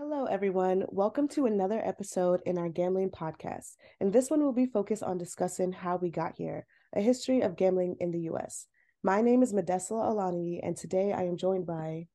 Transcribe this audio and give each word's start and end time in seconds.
Hello, 0.00 0.26
everyone. 0.26 0.84
Welcome 0.90 1.26
to 1.30 1.46
another 1.46 1.82
episode 1.84 2.40
in 2.46 2.56
our 2.56 2.68
gambling 2.68 3.10
podcast. 3.10 3.74
And 4.00 4.12
this 4.12 4.30
one 4.30 4.44
will 4.44 4.52
be 4.52 4.66
focused 4.66 5.02
on 5.02 5.18
discussing 5.18 5.72
how 5.72 5.96
we 5.96 6.08
got 6.08 6.36
here, 6.36 6.66
a 6.94 7.00
history 7.00 7.40
of 7.40 7.56
gambling 7.56 7.96
in 7.98 8.12
the 8.12 8.30
US. 8.30 8.66
My 9.02 9.22
name 9.22 9.42
is 9.42 9.52
Modesola 9.52 10.14
Olaniyi, 10.14 10.60
and 10.62 10.76
today 10.76 11.12
I 11.12 11.24
am 11.24 11.36
joined 11.36 11.66
by. 11.66 12.06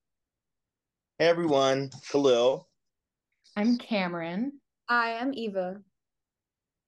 Hey, 1.19 1.27
everyone. 1.27 1.89
Calil. 2.09 2.63
I'm 3.57 3.77
Camryn. 3.77 4.51
I 4.87 5.09
am 5.09 5.33
Eva. 5.33 5.81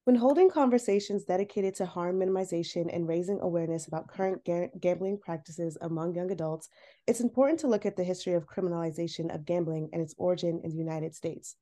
When 0.06 0.14
holding 0.14 0.48
conversations 0.48 1.24
dedicated 1.24 1.74
to 1.74 1.84
harm 1.84 2.20
minimization 2.20 2.94
and 2.94 3.08
raising 3.08 3.40
awareness 3.40 3.88
about 3.88 4.06
current 4.06 4.44
ga- 4.44 4.70
gambling 4.78 5.18
practices 5.18 5.76
among 5.80 6.14
young 6.14 6.30
adults, 6.30 6.68
it's 7.08 7.18
important 7.18 7.58
to 7.58 7.66
look 7.66 7.84
at 7.84 7.96
the 7.96 8.04
history 8.04 8.34
of 8.34 8.46
criminalization 8.46 9.34
of 9.34 9.44
gambling 9.44 9.88
and 9.92 10.00
its 10.00 10.14
origin 10.16 10.60
in 10.62 10.70
the 10.70 10.76
United 10.76 11.16
States. 11.16 11.56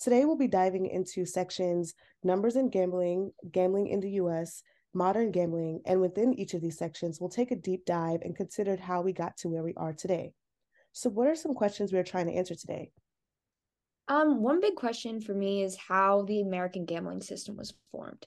Today, 0.00 0.24
we'll 0.24 0.34
be 0.34 0.48
diving 0.48 0.86
into 0.86 1.24
sections 1.24 1.94
Numbers 2.24 2.56
in 2.56 2.68
Gambling, 2.68 3.30
Gambling 3.52 3.86
in 3.86 4.00
the 4.00 4.10
US, 4.22 4.64
Modern 4.92 5.30
Gambling, 5.30 5.80
and 5.86 6.00
within 6.00 6.34
each 6.34 6.54
of 6.54 6.62
these 6.62 6.76
sections, 6.76 7.20
we'll 7.20 7.30
take 7.30 7.52
a 7.52 7.56
deep 7.56 7.84
dive 7.84 8.22
and 8.22 8.34
consider 8.34 8.74
how 8.76 9.02
we 9.02 9.12
got 9.12 9.36
to 9.36 9.48
where 9.48 9.62
we 9.62 9.74
are 9.76 9.92
today. 9.92 10.32
So, 10.90 11.10
what 11.10 11.28
are 11.28 11.36
some 11.36 11.54
questions 11.54 11.92
we 11.92 12.00
are 12.00 12.02
trying 12.02 12.26
to 12.26 12.34
answer 12.34 12.56
today? 12.56 12.90
Um, 14.08 14.42
one 14.42 14.60
big 14.60 14.74
question 14.74 15.20
for 15.20 15.32
me 15.32 15.62
is 15.62 15.76
how 15.76 16.22
the 16.22 16.42
American 16.42 16.84
gambling 16.84 17.22
system 17.22 17.56
was 17.56 17.72
formed. 17.90 18.26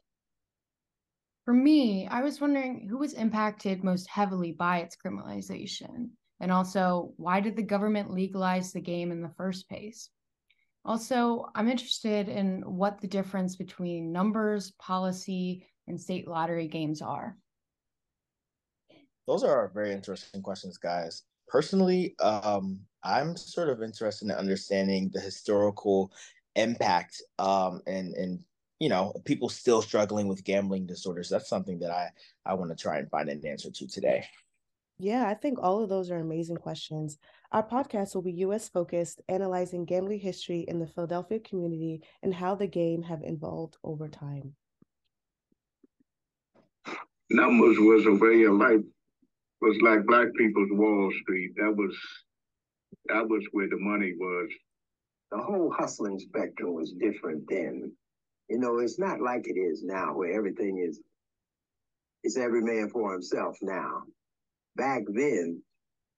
For 1.46 1.54
me, 1.54 2.08
I 2.08 2.22
was 2.22 2.42
wondering 2.42 2.88
who 2.90 2.98
was 2.98 3.14
impacted 3.14 3.84
most 3.84 4.10
heavily 4.10 4.52
by 4.52 4.80
its 4.80 4.98
criminalization, 4.98 6.10
and 6.40 6.52
also 6.52 7.14
why 7.18 7.40
did 7.40 7.56
the 7.56 7.64
government 7.64 8.12
legalize 8.12 8.74
the 8.74 8.82
game 8.82 9.12
in 9.12 9.22
the 9.22 9.34
first 9.38 9.70
place? 9.70 10.10
Also, 10.84 11.46
I'm 11.54 11.70
interested 11.70 12.28
in 12.28 12.62
what 12.62 13.00
the 13.00 13.08
difference 13.08 13.56
between 13.56 14.12
numbers, 14.12 14.72
policy, 14.80 15.68
and 15.88 16.00
state 16.00 16.28
lottery 16.28 16.68
games 16.68 17.02
are. 17.02 17.38
Those 19.28 19.44
are 19.44 19.72
very 19.74 19.92
interesting 19.92 20.42
questions, 20.42 20.78
guys. 20.78 21.24
Personally, 21.48 22.16
um, 22.20 22.82
I'm 23.04 23.38
sort 23.38 23.70
of 23.70 23.82
interested 23.82 24.26
in 24.26 24.32
understanding 24.32 25.10
the 25.14 25.22
historical 25.22 26.12
impact 26.56 27.22
um, 27.40 27.82
and 27.86 28.14
and 28.16 28.40
you 28.80 28.90
know 28.90 29.14
people 29.26 29.48
still 29.48 29.82
struggling 29.82 30.28
with 30.28 30.44
gambling 30.44 30.86
disorders. 30.86 31.30
That's 31.30 31.50
something 31.50 31.80
that 31.80 31.92
I 31.92 32.10
I 32.46 32.54
want 32.56 32.72
to 32.72 32.82
try 32.82 32.98
and 32.98 33.10
find 33.10 33.30
an 33.30 33.46
answer 33.46 33.72
to 33.72 33.88
today. 33.88 34.26
Yeah, 35.00 35.28
I 35.28 35.36
think 35.36 35.60
all 35.62 35.84
of 35.84 35.90
those 35.90 36.10
are 36.10 36.18
amazing 36.18 36.58
questions. 36.58 37.18
Our 37.52 37.64
podcast 37.66 38.16
will 38.16 38.24
be 38.24 38.32
US 38.34 38.68
focused, 38.68 39.22
analyzing 39.30 39.86
gambling 39.86 40.20
history 40.20 40.66
in 40.68 40.80
the 40.80 40.88
Philadelphia 40.88 41.40
community 41.40 42.02
and 42.24 42.34
how 42.34 42.56
the 42.56 42.68
game 42.68 43.04
have 43.04 43.22
evolved 43.24 43.78
over 43.84 44.10
time. 44.10 44.56
Numbers 47.30 47.78
was 47.78 48.06
a 48.08 48.14
way 48.14 48.44
of 48.44 48.54
life 48.54 48.82
was 49.62 49.78
like 49.82 50.06
black 50.06 50.28
people's 50.38 50.70
Wall 50.72 51.12
Street. 51.22 51.52
That 51.58 51.76
was 51.76 51.96
that 53.08 53.28
was 53.28 53.44
where 53.52 53.70
the 53.70 53.78
money 53.78 54.14
was. 54.18 54.50
The 55.32 55.40
whole 55.40 55.74
hustling 55.78 56.20
spectrum 56.20 56.74
was 56.74 56.94
different 56.94 57.44
then. 57.50 57.92
You 58.50 58.60
know, 58.60 58.80
it's 58.80 58.98
not 58.98 59.20
like 59.20 59.48
it 59.48 59.60
is 59.60 59.84
now 59.84 60.16
where 60.16 60.34
everything 60.34 60.78
is 60.78 61.02
it's 62.24 62.38
every 62.38 62.62
man 62.62 62.90
for 62.90 63.14
himself 63.14 63.58
now. 63.62 64.04
Back 64.76 65.04
then, 65.08 65.62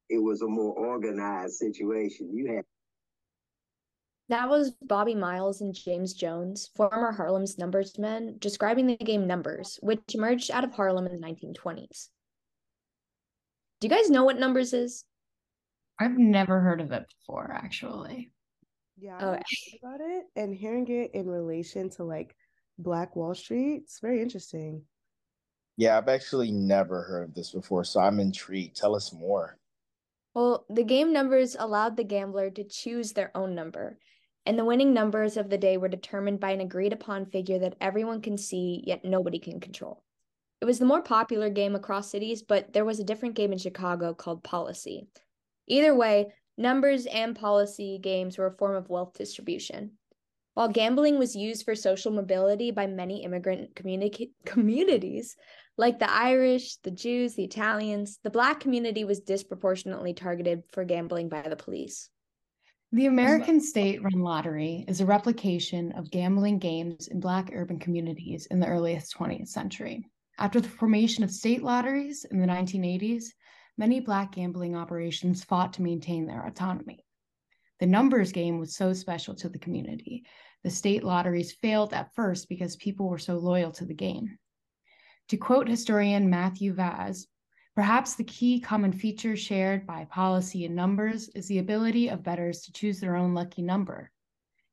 it 0.10 0.18
was 0.18 0.42
a 0.42 0.48
more 0.48 0.74
organized 0.74 1.56
situation. 1.56 2.36
You 2.36 2.56
had 2.56 2.66
that 4.30 4.48
was 4.48 4.72
Bobby 4.84 5.16
Miles 5.16 5.62
and 5.62 5.74
James 5.74 6.14
Jones, 6.14 6.70
former 6.76 7.12
Harlem's 7.12 7.58
numbers 7.58 7.98
men, 7.98 8.36
describing 8.38 8.86
the 8.86 8.96
game 8.96 9.26
Numbers, 9.26 9.80
which 9.82 10.02
emerged 10.14 10.52
out 10.52 10.64
of 10.64 10.72
Harlem 10.72 11.08
in 11.08 11.20
the 11.20 11.28
1920s. 11.28 12.10
Do 13.80 13.88
you 13.88 13.90
guys 13.90 14.10
know 14.10 14.26
what 14.26 14.40
Numbers 14.40 14.74
is? 14.74 15.06
I've 16.00 16.18
never 16.18 16.60
heard 16.60 16.82
of 16.82 16.92
it 16.92 17.06
before, 17.08 17.52
actually. 17.54 18.32
Yeah, 18.98 19.18
oh, 19.22 19.30
I 19.32 19.36
okay. 19.36 19.44
Eh. 19.74 19.78
about 19.82 20.02
it 20.02 20.26
and 20.36 20.54
hearing 20.54 20.88
it 20.90 21.12
in 21.14 21.28
relation 21.28 21.90
to 21.92 22.04
like 22.04 22.36
Black 22.78 23.16
Wall 23.16 23.34
Street, 23.34 23.82
it's 23.84 24.00
very 24.02 24.22
interesting. 24.22 24.84
Yeah, 25.78 25.98
I've 25.98 26.10
actually 26.10 26.52
never 26.52 27.04
heard 27.04 27.30
of 27.30 27.34
this 27.36 27.52
before, 27.52 27.86
so 27.86 28.02
I'm 28.02 28.20
intrigued. 28.20 28.76
Tell 28.76 28.96
us 28.96 29.14
more. 29.14 29.58
Well, 30.34 30.66
the 30.70 30.84
game 30.84 31.14
numbers 31.14 31.56
allowed 31.58 31.96
the 31.96 32.04
gambler 32.04 32.50
to 32.50 32.66
choose 32.66 33.14
their 33.14 33.32
own 33.36 33.56
number, 33.56 33.98
and 34.46 34.60
the 34.60 34.66
winning 34.66 34.94
numbers 34.94 35.38
of 35.38 35.50
the 35.50 35.58
day 35.58 35.78
were 35.78 35.88
determined 35.88 36.42
by 36.42 36.52
an 36.52 36.60
agreed 36.60 36.92
upon 36.92 37.28
figure 37.28 37.60
that 37.60 37.78
everyone 37.80 38.22
can 38.22 38.38
see, 38.38 38.84
yet 38.86 39.06
nobody 39.06 39.40
can 39.40 39.62
control. 39.62 40.04
It 40.62 40.66
was 40.66 40.80
the 40.80 40.86
more 40.86 41.02
popular 41.02 41.50
game 41.50 41.76
across 41.76 42.12
cities, 42.12 42.44
but 42.44 42.74
there 42.74 42.86
was 42.86 43.00
a 43.00 43.06
different 43.06 43.36
game 43.36 43.54
in 43.54 43.58
Chicago 43.58 44.14
called 44.14 44.44
Policy, 44.44 45.08
Either 45.70 45.96
way, 45.96 46.34
numbers 46.58 47.06
and 47.06 47.36
policy 47.36 48.00
games 48.02 48.38
were 48.38 48.48
a 48.48 48.58
form 48.58 48.76
of 48.76 48.90
wealth 48.90 49.14
distribution. 49.14 49.92
While 50.56 50.68
gambling 50.68 51.20
was 51.20 51.36
used 51.36 51.64
for 51.64 51.76
social 51.76 52.12
mobility 52.12 52.72
by 52.72 52.88
many 52.88 53.24
immigrant 53.24 53.76
communi- 53.76 54.32
communities, 54.46 55.38
like 55.78 56.00
the 56.00 56.12
Irish, 56.12 56.78
the 56.78 56.92
Jews, 56.92 57.36
the 57.36 57.46
Italians, 57.46 58.20
the 58.24 58.32
Black 58.32 58.60
community 58.60 59.06
was 59.06 59.22
disproportionately 59.22 60.14
targeted 60.14 60.64
for 60.74 60.84
gambling 60.84 61.30
by 61.30 61.44
the 61.44 61.56
police. 61.56 62.10
The 62.92 63.06
American 63.06 63.62
state 63.62 64.02
run 64.02 64.20
lottery 64.20 64.84
is 64.88 65.00
a 65.00 65.06
replication 65.06 65.92
of 65.92 66.10
gambling 66.10 66.58
games 66.58 67.08
in 67.08 67.20
Black 67.20 67.52
urban 67.54 67.78
communities 67.78 68.48
in 68.48 68.60
the 68.60 68.68
earliest 68.68 69.16
20th 69.16 69.48
century. 69.48 70.10
After 70.40 70.62
the 70.62 70.70
formation 70.70 71.26
of 71.26 71.32
state 71.32 71.64
lotteries 71.64 72.24
in 72.24 72.40
the 72.40 72.48
1980s, 72.48 73.26
many 73.78 74.00
Black 74.00 74.32
gambling 74.32 74.74
operations 74.74 75.44
fought 75.44 75.74
to 75.74 75.82
maintain 75.82 76.26
their 76.26 76.46
autonomy. 76.46 77.06
The 77.82 77.86
numbers 77.86 78.32
game 78.32 78.58
was 78.58 78.74
so 78.74 78.94
special 78.94 79.36
to 79.36 79.50
the 79.50 79.60
community. 79.60 80.24
The 80.64 80.70
state 80.70 81.04
lotteries 81.04 81.52
failed 81.52 81.94
at 81.94 82.16
first 82.16 82.48
because 82.48 82.78
people 82.78 83.10
were 83.10 83.18
so 83.18 83.36
loyal 83.36 83.74
to 83.74 83.86
the 83.86 83.94
game. 83.94 84.38
To 85.28 85.36
quote 85.36 85.68
historian 85.68 86.30
Matthew 86.30 86.74
Vaz, 86.74 87.28
perhaps 87.76 88.16
the 88.16 88.24
key 88.24 88.62
common 88.62 88.94
feature 88.94 89.36
shared 89.36 89.86
by 89.86 90.06
policy 90.06 90.64
and 90.64 90.74
numbers 90.74 91.28
is 91.36 91.50
the 91.50 91.60
ability 91.60 92.08
of 92.08 92.24
bettors 92.24 92.62
to 92.62 92.72
choose 92.72 93.02
their 93.02 93.18
own 93.18 93.34
lucky 93.34 93.62
number. 93.62 94.10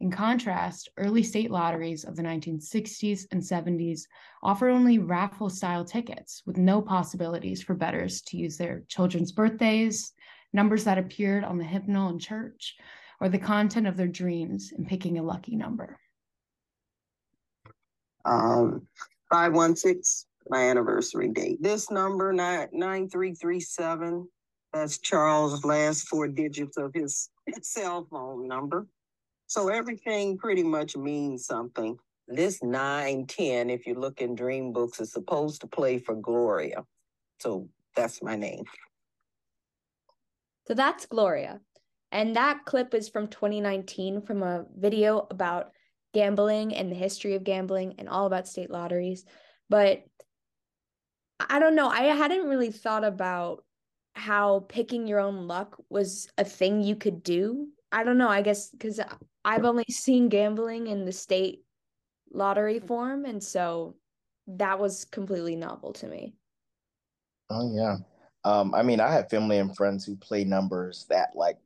In 0.01 0.11
contrast, 0.11 0.91
early 0.99 1.23
state 1.23 1.51
lotteries 1.51 2.05
of 2.05 2.17
the 2.17 2.23
1960s 2.23 3.27
and 3.33 3.41
70s 3.41 4.03
offer 4.43 4.69
only 4.69 4.99
raffle 4.99 5.49
style 5.49 5.85
tickets 5.85 6.43
with 6.45 6.59
no 6.59 6.83
possibilities 6.83 7.63
for 7.63 7.75
bettors 7.75 8.21
to 8.23 8.37
use 8.37 8.59
their 8.59 8.83
children's 8.89 9.33
birthdays, 9.33 10.13
numbers 10.53 10.85
that 10.85 10.99
appeared 10.99 11.45
on 11.45 11.57
the 11.57 11.65
hymnal 11.65 12.11
in 12.11 12.19
church, 12.19 12.77
or 13.21 13.31
the 13.31 13.39
content 13.39 13.87
of 13.87 13.97
their 13.97 14.07
dreams 14.07 14.73
in 14.77 14.85
picking 14.85 15.19
a 15.19 15.23
lucky 15.23 15.57
number. 15.57 15.99
Um, 18.27 18.87
516, 19.31 20.29
my 20.51 20.69
anniversary 20.69 21.29
date. 21.29 21.63
This 21.63 21.91
number, 21.91 22.35
9337, 22.35 24.29
that's 24.75 24.99
Charles' 24.99 25.65
last 25.65 26.07
four 26.09 26.29
digits 26.29 26.77
of 26.77 26.93
his 26.93 27.31
cell 27.63 28.07
phone 28.11 28.47
number. 28.47 28.87
So 29.47 29.69
everything 29.69 30.39
pretty 30.39 30.63
much 30.63 30.97
means 30.97 31.47
something. 31.47 31.99
This 32.29 32.63
910, 32.63 33.71
if 33.71 33.87
you 33.87 33.95
look 33.95 34.21
in 34.21 34.35
dream 34.35 34.73
books, 34.73 35.01
is 35.01 35.13
supposed 35.13 35.61
to 35.61 35.67
play 35.67 35.99
for 35.99 36.15
Gloria. 36.15 36.85
So 37.41 37.69
that's 37.95 38.23
my 38.23 38.35
name. 38.35 38.65
So 40.67 40.75
that's 40.75 41.07
Gloria. 41.07 41.61
And 42.11 42.35
that 42.35 42.65
clip 42.65 42.95
is 42.95 43.09
from 43.09 43.29
2019 43.29 44.23
from 44.23 44.43
a 44.43 44.65
video 44.77 45.27
about 45.31 45.71
gambling 46.13 46.75
and 46.75 46.91
the 46.91 46.97
history 46.97 47.35
of 47.35 47.45
gambling 47.45 47.95
and 47.99 48.09
all 48.09 48.27
about 48.27 48.49
state 48.49 48.71
lotteries. 48.71 49.25
But 49.69 50.03
I 51.39 51.59
don't 51.59 51.77
know. 51.77 51.89
I 51.89 52.05
hadn't 52.05 52.49
really 52.49 52.71
thought 52.71 53.05
about 53.05 53.63
how 54.15 54.65
picking 54.69 55.07
your 55.07 55.21
own 55.21 55.47
luck 55.47 55.77
was 55.91 56.29
a 56.39 56.45
thing 56.45 56.83
you 56.83 56.97
could 56.97 57.23
do. 57.23 57.69
I 57.97 58.05
don't 58.05 58.19
know. 58.19 58.29
I 58.29 58.43
guess 58.43 58.69
because 58.69 59.01
I've 59.43 59.65
only 59.65 59.87
seen 59.89 60.29
gambling 60.29 60.89
in 60.89 61.07
the 61.07 61.13
state 61.13 61.65
lottery 62.31 62.79
form, 62.79 63.25
and 63.25 63.43
so 63.43 63.97
that 64.49 64.79
was 64.79 65.07
completely 65.07 65.57
novel 65.57 65.95
to 65.95 66.07
me. 66.07 66.35
Oh 67.49 67.75
yeah. 67.75 67.97
Um, 68.45 68.75
I 68.75 68.83
mean, 68.83 69.01
I 69.01 69.11
have 69.11 69.31
family 69.31 69.59
and 69.59 69.75
friends 69.75 70.05
who 70.05 70.15
play 70.15 70.45
numbers 70.45 71.07
that 71.09 71.31
like 71.35 71.57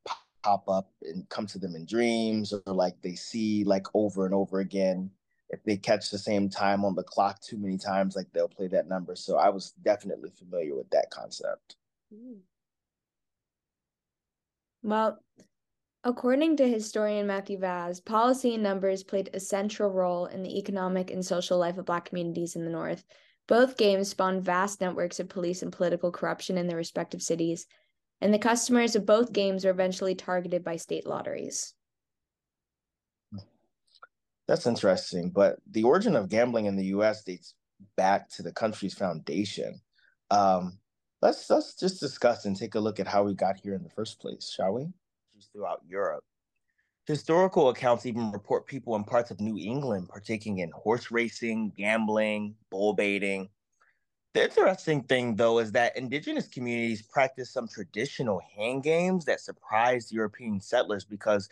pop 0.44 0.68
up 0.68 0.92
and 1.02 1.28
come 1.30 1.48
to 1.48 1.58
them 1.58 1.74
in 1.74 1.84
dreams, 1.84 2.52
or 2.52 2.62
like 2.72 2.94
they 3.02 3.16
see 3.16 3.64
like 3.64 3.88
over 3.92 4.24
and 4.24 4.32
over 4.32 4.60
again. 4.60 5.10
If 5.48 5.64
they 5.64 5.76
catch 5.76 6.10
the 6.10 6.18
same 6.18 6.48
time 6.48 6.84
on 6.84 6.94
the 6.94 7.02
clock 7.02 7.40
too 7.40 7.58
many 7.58 7.76
times, 7.76 8.14
like 8.14 8.32
they'll 8.32 8.46
play 8.46 8.68
that 8.68 8.86
number. 8.86 9.16
So 9.16 9.36
I 9.36 9.48
was 9.48 9.72
definitely 9.82 10.30
familiar 10.38 10.76
with 10.76 10.88
that 10.90 11.10
concept. 11.10 11.74
Well, 14.84 15.18
According 16.02 16.56
to 16.56 16.66
historian 16.66 17.26
Matthew 17.26 17.58
Vaz, 17.58 18.00
policy 18.00 18.54
and 18.54 18.62
numbers 18.62 19.02
played 19.02 19.28
a 19.34 19.40
central 19.40 19.90
role 19.90 20.24
in 20.26 20.42
the 20.42 20.58
economic 20.58 21.10
and 21.10 21.24
social 21.24 21.58
life 21.58 21.76
of 21.76 21.84
Black 21.84 22.06
communities 22.06 22.56
in 22.56 22.64
the 22.64 22.70
North. 22.70 23.04
Both 23.46 23.76
games 23.76 24.08
spawned 24.08 24.42
vast 24.42 24.80
networks 24.80 25.20
of 25.20 25.28
police 25.28 25.60
and 25.62 25.70
political 25.70 26.10
corruption 26.10 26.56
in 26.56 26.68
their 26.68 26.78
respective 26.78 27.20
cities, 27.20 27.66
and 28.22 28.32
the 28.32 28.38
customers 28.38 28.96
of 28.96 29.04
both 29.04 29.34
games 29.34 29.64
were 29.64 29.70
eventually 29.72 30.14
targeted 30.14 30.64
by 30.64 30.76
state 30.76 31.06
lotteries. 31.06 31.74
That's 34.48 34.66
interesting, 34.66 35.30
but 35.30 35.58
the 35.70 35.82
origin 35.82 36.16
of 36.16 36.30
gambling 36.30 36.64
in 36.64 36.76
the 36.76 36.86
U.S. 36.86 37.22
dates 37.24 37.54
back 37.96 38.30
to 38.30 38.42
the 38.42 38.52
country's 38.52 38.94
foundation. 38.94 39.80
Um, 40.30 40.78
let's 41.20 41.50
let's 41.50 41.74
just 41.74 42.00
discuss 42.00 42.46
and 42.46 42.56
take 42.56 42.74
a 42.74 42.80
look 42.80 43.00
at 43.00 43.06
how 43.06 43.22
we 43.24 43.34
got 43.34 43.58
here 43.58 43.74
in 43.74 43.82
the 43.82 43.90
first 43.90 44.18
place, 44.18 44.50
shall 44.50 44.72
we? 44.72 44.88
Throughout 45.46 45.82
Europe. 45.88 46.24
Historical 47.06 47.70
accounts 47.70 48.06
even 48.06 48.30
report 48.30 48.66
people 48.66 48.94
in 48.94 49.04
parts 49.04 49.30
of 49.30 49.40
New 49.40 49.56
England 49.58 50.08
partaking 50.08 50.58
in 50.58 50.70
horse 50.70 51.10
racing, 51.10 51.72
gambling, 51.76 52.54
bull 52.70 52.92
baiting. 52.92 53.48
The 54.32 54.44
interesting 54.44 55.02
thing, 55.02 55.34
though, 55.34 55.58
is 55.58 55.72
that 55.72 55.96
indigenous 55.96 56.46
communities 56.46 57.02
practice 57.02 57.50
some 57.50 57.66
traditional 57.66 58.40
hand 58.56 58.84
games 58.84 59.24
that 59.24 59.40
surprised 59.40 60.12
European 60.12 60.60
settlers 60.60 61.04
because 61.04 61.48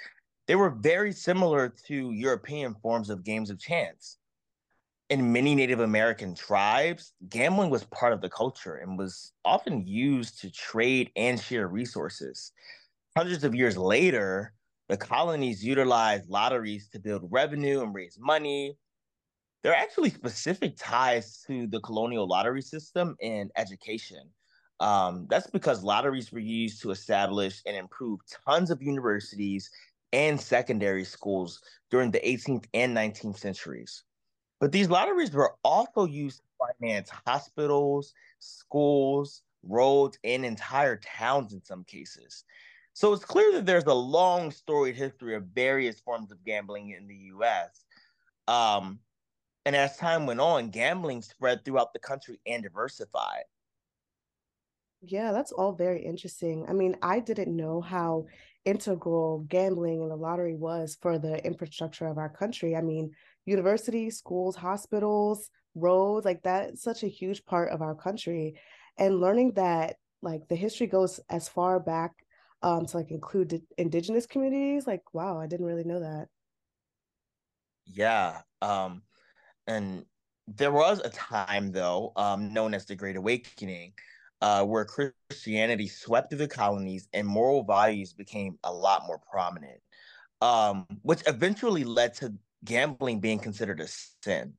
they 0.47 0.55
were 0.55 0.71
very 0.71 1.13
similar 1.13 1.71
to 1.87 2.13
European 2.13 2.75
forms 2.77 3.11
of 3.11 3.25
games 3.25 3.51
of 3.51 3.59
chance. 3.59 4.19
In 5.11 5.33
many 5.33 5.55
Native 5.57 5.81
American 5.81 6.35
tribes, 6.37 7.15
gambling 7.31 7.71
was 7.71 7.83
part 7.85 8.13
of 8.13 8.21
the 8.21 8.29
culture 8.29 8.77
and 8.77 8.97
was 8.97 9.33
often 9.45 9.87
used 9.87 10.41
to 10.43 10.51
trade 10.51 11.11
and 11.17 11.41
share 11.41 11.67
resources 11.67 12.53
hundreds 13.19 13.43
of 13.43 13.53
years 13.53 13.77
later, 13.77 14.53
the 14.89 14.97
colonies 14.97 15.65
utilized 15.65 16.31
lotteries 16.31 16.89
to 16.89 17.01
build 17.01 17.27
revenue 17.33 17.83
and 17.83 17.93
raise 17.93 18.17
money. 18.17 18.79
There 19.65 19.73
are 19.73 19.75
actually 19.75 20.11
specific 20.11 20.75
ties 20.79 21.43
to 21.49 21.67
the 21.67 21.81
colonial 21.81 22.29
lottery 22.29 22.63
system 22.63 23.17
in 23.19 23.51
education. 23.57 24.31
Um, 24.79 25.27
that's 25.29 25.49
because 25.49 25.83
lotteries 25.83 26.31
were 26.31 26.39
used 26.39 26.81
to 26.83 26.93
establish 26.93 27.61
and 27.67 27.75
improve 27.75 28.21
tons 28.47 28.71
of 28.71 28.81
universities 28.81 29.69
and 30.13 30.41
secondary 30.41 31.03
schools 31.03 31.61
during 31.91 32.13
the 32.13 32.21
18th 32.21 32.67
and 32.73 32.97
19th 32.97 33.39
centuries. 33.39 34.05
But 34.61 34.71
these 34.71 34.91
lotteries 34.91 35.33
were 35.33 35.57
also 35.65 36.07
used 36.07 36.39
to 36.39 36.67
finance 36.79 37.11
hospitals, 37.27 38.15
schools, 38.39 39.43
roads, 39.65 40.21
and 40.23 40.45
entire 40.45 40.99
towns 40.99 41.53
in 41.53 41.65
some 41.65 41.83
cases. 41.83 42.45
So 42.99 43.13
it's 43.13 43.25
clear 43.25 43.53
that 43.53 43.65
there's 43.65 43.85
a 43.85 43.95
long 43.95 44.51
storied 44.51 44.97
history 44.97 45.37
of 45.37 45.45
various 45.55 46.01
forms 46.01 46.33
of 46.33 46.45
gambling 46.45 46.91
in 46.91 47.07
the 47.07 47.15
US. 47.33 47.85
Um, 48.49 48.99
and 49.65 49.77
as 49.77 49.97
time 49.97 50.27
went 50.27 50.41
on, 50.41 50.71
gambling 50.71 51.23
spread 51.23 51.65
throughout 51.65 51.93
the 51.93 52.01
country 52.01 52.41
and 52.45 52.61
diversified. 52.61 53.45
Yeah, 55.01 55.31
that's 55.31 55.53
all 55.53 55.75
very 55.75 56.05
interesting. 56.05 56.67
I 56.69 56.73
mean, 56.73 56.97
I 57.01 57.21
didn't 57.21 57.57
know 57.57 57.81
how 57.81 58.27
integral 58.65 59.47
gambling 59.49 60.03
and 60.03 60.11
the 60.11 60.17
lottery 60.17 60.57
was 60.57 60.99
for 61.01 61.21
the 61.21 61.41
infrastructure 61.47 62.09
of 62.09 62.19
our 62.19 62.29
country. 62.29 62.75
I 62.75 62.83
mean, 62.83 63.13
universities, 63.47 64.19
schools, 64.19 64.57
hospitals, 64.57 65.51
roads, 65.77 66.25
like 66.25 66.43
that's 66.43 66.83
such 66.83 67.05
a 67.05 67.09
huge 67.09 67.45
part 67.45 67.71
of 67.71 67.81
our 67.81 67.95
country. 67.95 68.57
And 68.99 69.21
learning 69.21 69.53
that 69.53 69.99
like 70.21 70.49
the 70.49 70.57
history 70.57 70.89
goes 70.89 71.21
as 71.31 71.49
far 71.49 71.79
back 71.79 72.25
um, 72.63 72.87
to 72.87 72.97
like 72.97 73.11
include 73.11 73.63
indigenous 73.77 74.27
communities. 74.27 74.87
Like, 74.87 75.03
wow, 75.13 75.39
I 75.39 75.47
didn't 75.47 75.67
really 75.67 75.85
know 75.85 76.01
that. 76.01 76.29
Yeah. 77.87 78.41
Um, 78.61 79.03
and 79.67 80.05
there 80.47 80.73
was 80.73 81.01
a 81.01 81.11
time 81.11 81.73
though, 81.73 82.13
um, 82.17 82.53
known 82.53 82.75
as 82.75 82.87
the 82.87 82.97
Great 82.97 83.17
Awakening, 83.17 83.93
uh, 84.41 84.65
where 84.65 84.85
Christianity 84.85 85.89
swept 85.89 86.31
through 86.31 86.39
the 86.39 86.49
colonies 86.49 87.09
and 87.13 87.27
moral 87.27 87.65
values 87.65 88.13
became 88.13 88.59
a 88.65 88.73
lot 88.73 89.07
more 89.07 89.21
prominent, 89.31 89.81
um, 90.41 90.87
which 91.03 91.23
eventually 91.27 91.85
led 91.85 92.15
to 92.15 92.35
gambling 92.65 93.21
being 93.21 93.39
considered 93.39 93.81
a 93.81 93.89
sin. 93.89 94.55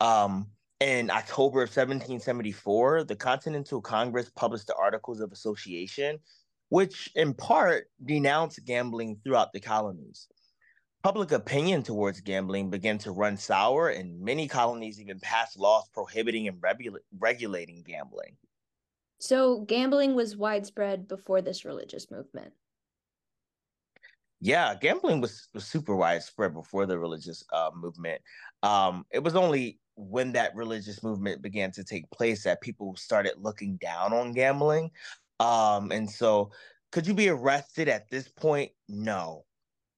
Um, 0.00 0.48
in 0.80 1.10
October 1.10 1.62
of 1.62 1.68
1774, 1.68 3.04
the 3.04 3.16
Continental 3.16 3.80
Congress 3.80 4.30
published 4.34 4.66
the 4.66 4.74
Articles 4.74 5.20
of 5.20 5.32
Association, 5.32 6.18
which 6.74 7.08
in 7.14 7.32
part 7.32 7.86
denounced 8.04 8.58
gambling 8.64 9.16
throughout 9.22 9.52
the 9.52 9.60
colonies. 9.60 10.26
Public 11.04 11.30
opinion 11.30 11.84
towards 11.84 12.20
gambling 12.20 12.68
began 12.68 12.98
to 12.98 13.12
run 13.12 13.36
sour, 13.36 13.90
and 13.90 14.20
many 14.20 14.48
colonies 14.48 15.00
even 15.00 15.20
passed 15.20 15.56
laws 15.56 15.88
prohibiting 15.94 16.48
and 16.48 16.60
regulating 17.20 17.84
gambling. 17.86 18.36
So, 19.20 19.60
gambling 19.60 20.16
was 20.16 20.36
widespread 20.36 21.06
before 21.06 21.42
this 21.42 21.64
religious 21.64 22.10
movement. 22.10 22.52
Yeah, 24.40 24.74
gambling 24.74 25.20
was, 25.20 25.48
was 25.54 25.64
super 25.66 25.94
widespread 25.94 26.54
before 26.54 26.86
the 26.86 26.98
religious 26.98 27.44
uh, 27.52 27.70
movement. 27.72 28.20
Um, 28.64 29.06
it 29.12 29.22
was 29.22 29.36
only 29.36 29.78
when 29.94 30.32
that 30.32 30.56
religious 30.56 31.04
movement 31.04 31.40
began 31.40 31.70
to 31.70 31.84
take 31.84 32.10
place 32.10 32.42
that 32.42 32.60
people 32.60 32.96
started 32.96 33.34
looking 33.38 33.76
down 33.76 34.12
on 34.12 34.32
gambling. 34.32 34.90
Um, 35.40 35.92
and 35.92 36.10
so 36.10 36.52
could 36.92 37.06
you 37.06 37.14
be 37.14 37.28
arrested 37.28 37.88
at 37.88 38.08
this 38.10 38.28
point? 38.28 38.72
No. 38.88 39.46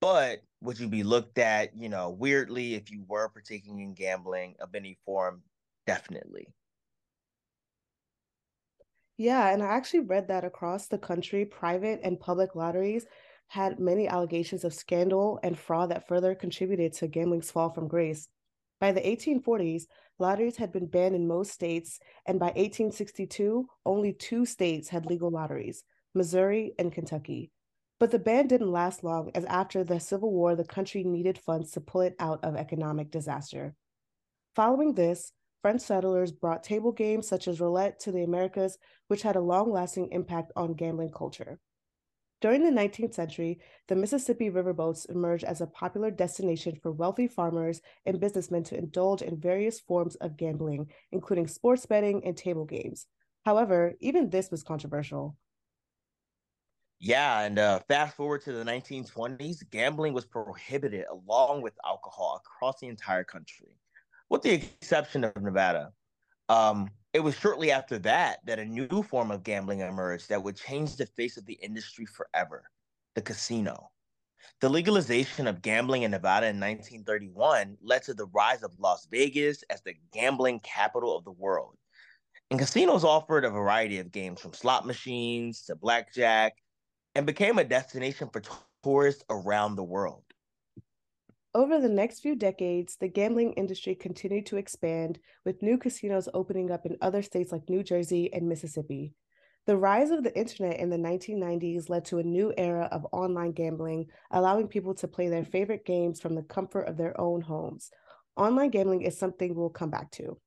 But 0.00 0.42
would 0.60 0.78
you 0.78 0.88
be 0.88 1.02
looked 1.04 1.38
at, 1.38 1.76
you 1.76 1.88
know, 1.88 2.10
weirdly 2.10 2.74
if 2.74 2.90
you 2.90 3.04
were 3.08 3.28
partaking 3.28 3.80
in 3.80 3.94
gambling 3.94 4.56
of 4.60 4.74
any 4.74 4.98
form? 5.04 5.44
Definitely. 5.86 6.48
Yeah, 9.18 9.52
and 9.52 9.62
I 9.62 9.66
actually 9.66 10.00
read 10.00 10.28
that 10.28 10.44
across 10.44 10.88
the 10.88 10.98
country, 10.98 11.44
private 11.46 12.00
and 12.02 12.20
public 12.20 12.54
lotteries 12.54 13.06
had 13.48 13.78
many 13.78 14.08
allegations 14.08 14.64
of 14.64 14.74
scandal 14.74 15.38
and 15.42 15.58
fraud 15.58 15.90
that 15.90 16.06
further 16.08 16.34
contributed 16.34 16.92
to 16.94 17.08
gambling's 17.08 17.50
fall 17.50 17.70
from 17.70 17.88
grace. 17.88 18.28
By 18.80 18.92
the 18.92 19.06
1840s, 19.06 19.86
lotteries 20.18 20.56
had 20.56 20.72
been 20.72 20.86
banned 20.86 21.14
in 21.14 21.26
most 21.26 21.52
states, 21.52 22.00
and 22.26 22.38
by 22.38 22.46
1862, 22.46 23.68
only 23.84 24.12
two 24.12 24.46
states 24.46 24.88
had 24.88 25.06
legal 25.06 25.30
lotteries 25.30 25.84
Missouri 26.14 26.72
and 26.78 26.92
Kentucky. 26.92 27.50
But 27.98 28.10
the 28.10 28.18
ban 28.18 28.46
didn't 28.46 28.72
last 28.72 29.04
long, 29.04 29.30
as 29.34 29.44
after 29.44 29.84
the 29.84 30.00
Civil 30.00 30.32
War, 30.32 30.54
the 30.54 30.64
country 30.64 31.04
needed 31.04 31.38
funds 31.38 31.70
to 31.72 31.80
pull 31.80 32.02
it 32.02 32.16
out 32.18 32.44
of 32.44 32.56
economic 32.56 33.10
disaster. 33.10 33.74
Following 34.54 34.94
this, 34.94 35.32
French 35.62 35.80
settlers 35.80 36.32
brought 36.32 36.62
table 36.62 36.92
games 36.92 37.26
such 37.26 37.48
as 37.48 37.60
roulette 37.60 37.98
to 38.00 38.12
the 38.12 38.22
Americas, 38.22 38.78
which 39.08 39.22
had 39.22 39.36
a 39.36 39.40
long 39.40 39.72
lasting 39.72 40.08
impact 40.12 40.52
on 40.56 40.74
gambling 40.74 41.10
culture. 41.10 41.58
During 42.42 42.62
the 42.62 42.70
19th 42.70 43.14
century, 43.14 43.60
the 43.88 43.96
Mississippi 43.96 44.50
riverboats 44.50 45.08
emerged 45.08 45.44
as 45.44 45.62
a 45.62 45.66
popular 45.66 46.10
destination 46.10 46.78
for 46.82 46.92
wealthy 46.92 47.26
farmers 47.26 47.80
and 48.04 48.20
businessmen 48.20 48.62
to 48.64 48.76
indulge 48.76 49.22
in 49.22 49.40
various 49.40 49.80
forms 49.80 50.16
of 50.16 50.36
gambling, 50.36 50.90
including 51.12 51.46
sports 51.46 51.86
betting 51.86 52.22
and 52.26 52.36
table 52.36 52.66
games. 52.66 53.06
However, 53.46 53.94
even 54.00 54.28
this 54.28 54.50
was 54.50 54.62
controversial. 54.62 55.36
Yeah, 56.98 57.40
and 57.40 57.58
uh, 57.58 57.80
fast 57.88 58.16
forward 58.16 58.42
to 58.42 58.52
the 58.52 58.64
1920s, 58.64 59.70
gambling 59.70 60.12
was 60.12 60.26
prohibited 60.26 61.04
along 61.10 61.62
with 61.62 61.74
alcohol 61.84 62.42
across 62.44 62.80
the 62.80 62.88
entire 62.88 63.24
country, 63.24 63.78
with 64.28 64.42
the 64.42 64.52
exception 64.52 65.24
of 65.24 65.40
Nevada. 65.40 65.92
Um, 66.48 66.90
it 67.12 67.20
was 67.20 67.34
shortly 67.34 67.70
after 67.70 67.98
that 68.00 68.44
that 68.46 68.58
a 68.58 68.64
new 68.64 69.02
form 69.02 69.30
of 69.30 69.42
gambling 69.42 69.80
emerged 69.80 70.28
that 70.28 70.42
would 70.42 70.56
change 70.56 70.96
the 70.96 71.06
face 71.06 71.36
of 71.36 71.46
the 71.46 71.54
industry 71.54 72.06
forever 72.06 72.64
the 73.14 73.22
casino. 73.22 73.90
The 74.60 74.68
legalization 74.68 75.46
of 75.46 75.62
gambling 75.62 76.02
in 76.02 76.10
Nevada 76.10 76.46
in 76.46 76.60
1931 76.60 77.78
led 77.82 78.02
to 78.04 78.14
the 78.14 78.26
rise 78.26 78.62
of 78.62 78.78
Las 78.78 79.06
Vegas 79.10 79.64
as 79.70 79.80
the 79.82 79.94
gambling 80.12 80.60
capital 80.60 81.16
of 81.16 81.24
the 81.24 81.32
world. 81.32 81.76
And 82.50 82.60
casinos 82.60 83.02
offered 83.02 83.44
a 83.44 83.50
variety 83.50 83.98
of 83.98 84.12
games 84.12 84.40
from 84.40 84.52
slot 84.52 84.86
machines 84.86 85.62
to 85.64 85.74
blackjack 85.74 86.54
and 87.14 87.26
became 87.26 87.58
a 87.58 87.64
destination 87.64 88.28
for 88.30 88.42
tourists 88.84 89.24
around 89.30 89.74
the 89.76 89.82
world. 89.82 90.22
Over 91.56 91.80
the 91.80 91.88
next 91.88 92.20
few 92.20 92.34
decades, 92.34 92.96
the 92.96 93.08
gambling 93.08 93.54
industry 93.54 93.94
continued 93.94 94.44
to 94.44 94.58
expand, 94.58 95.18
with 95.46 95.62
new 95.62 95.78
casinos 95.78 96.28
opening 96.34 96.70
up 96.70 96.84
in 96.84 96.98
other 97.00 97.22
states 97.22 97.50
like 97.50 97.70
New 97.70 97.82
Jersey 97.82 98.30
and 98.34 98.46
Mississippi. 98.46 99.14
The 99.64 99.78
rise 99.78 100.10
of 100.10 100.22
the 100.22 100.38
internet 100.38 100.78
in 100.78 100.90
the 100.90 100.98
1990s 100.98 101.88
led 101.88 102.04
to 102.04 102.18
a 102.18 102.22
new 102.22 102.52
era 102.58 102.90
of 102.92 103.06
online 103.10 103.52
gambling, 103.52 104.08
allowing 104.30 104.68
people 104.68 104.92
to 104.96 105.08
play 105.08 105.28
their 105.28 105.46
favorite 105.46 105.86
games 105.86 106.20
from 106.20 106.34
the 106.34 106.42
comfort 106.42 106.82
of 106.82 106.98
their 106.98 107.18
own 107.18 107.40
homes. 107.40 107.90
Online 108.36 108.68
gambling 108.68 109.00
is 109.00 109.18
something 109.18 109.54
we'll 109.54 109.70
come 109.70 109.90
back 109.90 110.10
to. 110.10 110.38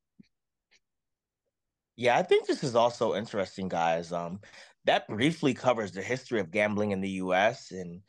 Yeah, 1.95 2.19
I 2.19 2.21
think 2.21 2.45
this 2.45 2.63
is 2.63 2.75
also 2.75 3.15
interesting, 3.15 3.67
guys. 3.67 4.13
Um, 4.13 4.41
that 4.85 5.07
briefly 5.07 5.55
covers 5.55 5.91
the 5.91 6.03
history 6.03 6.39
of 6.39 6.51
gambling 6.51 6.91
in 6.91 7.01
the 7.01 7.09
U.S. 7.23 7.71
and 7.71 8.01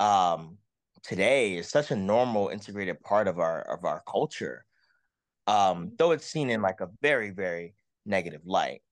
um, 0.00 0.58
today 1.02 1.56
is 1.56 1.68
such 1.68 1.90
a 1.90 1.96
normal 1.96 2.48
integrated 2.48 3.00
part 3.02 3.28
of 3.28 3.38
our 3.38 3.60
of 3.62 3.84
our 3.84 4.02
culture 4.10 4.64
um, 5.46 5.92
though 5.98 6.12
it's 6.12 6.26
seen 6.26 6.50
in 6.50 6.62
like 6.62 6.80
a 6.80 6.88
very 7.00 7.30
very 7.30 7.74
negative 8.06 8.42
light. 8.44 8.82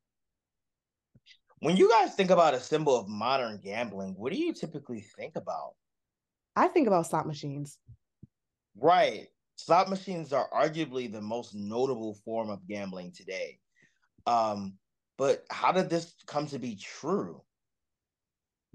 When 1.61 1.77
you 1.77 1.91
guys 1.91 2.15
think 2.15 2.31
about 2.31 2.55
a 2.55 2.61
symbol 2.61 2.97
of 2.97 3.09
modern 3.09 3.61
gambling 3.63 4.15
what 4.17 4.33
do 4.33 4.39
you 4.39 4.53
typically 4.53 5.05
think 5.17 5.37
about? 5.37 5.75
I 6.57 6.69
think 6.69 6.87
about 6.87 7.07
slot 7.07 7.27
machines. 7.27 7.79
Right. 8.77 9.29
Slot 9.57 9.91
machines 9.91 10.33
are 10.33 10.49
arguably 10.55 11.11
the 11.11 11.21
most 11.21 11.55
notable 11.55 12.15
form 12.25 12.51
of 12.51 12.67
gambling 12.67 13.13
today. 13.13 13.59
Um, 14.27 14.75
but 15.19 15.45
how 15.51 15.71
did 15.71 15.91
this 15.91 16.15
come 16.27 16.47
to 16.47 16.59
be 16.59 16.77
true 16.77 17.43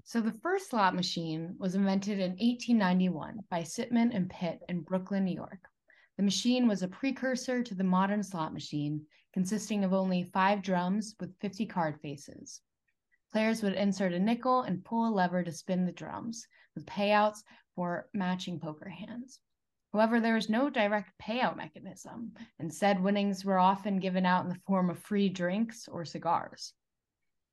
so 0.06 0.20
the 0.20 0.38
first 0.40 0.70
slot 0.70 0.94
machine 0.94 1.56
was 1.58 1.74
invented 1.74 2.20
in 2.20 2.30
1891 2.30 3.40
by 3.50 3.62
Sittman 3.62 4.14
and 4.14 4.30
Pitt 4.30 4.60
in 4.68 4.82
Brooklyn, 4.82 5.24
New 5.24 5.34
York. 5.34 5.58
The 6.16 6.22
machine 6.22 6.68
was 6.68 6.84
a 6.84 6.88
precursor 6.88 7.64
to 7.64 7.74
the 7.74 7.82
modern 7.82 8.22
slot 8.22 8.52
machine, 8.52 9.04
consisting 9.32 9.82
of 9.82 9.92
only 9.92 10.22
five 10.22 10.62
drums 10.62 11.16
with 11.18 11.36
50 11.40 11.66
card 11.66 12.00
faces. 12.00 12.60
Players 13.32 13.64
would 13.64 13.72
insert 13.72 14.12
a 14.12 14.20
nickel 14.20 14.62
and 14.62 14.84
pull 14.84 15.08
a 15.08 15.10
lever 15.10 15.42
to 15.42 15.50
spin 15.50 15.84
the 15.84 15.90
drums, 15.90 16.46
with 16.76 16.86
payouts 16.86 17.42
for 17.74 18.08
matching 18.14 18.60
poker 18.60 18.88
hands. 18.88 19.40
However, 19.92 20.20
there 20.20 20.36
was 20.36 20.48
no 20.48 20.70
direct 20.70 21.10
payout 21.20 21.56
mechanism. 21.56 22.32
Instead, 22.60 23.02
winnings 23.02 23.44
were 23.44 23.58
often 23.58 23.98
given 23.98 24.24
out 24.24 24.44
in 24.44 24.50
the 24.50 24.60
form 24.68 24.88
of 24.88 25.00
free 25.00 25.28
drinks 25.28 25.88
or 25.88 26.04
cigars. 26.04 26.74